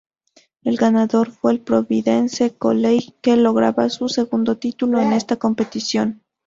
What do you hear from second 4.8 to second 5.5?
en esta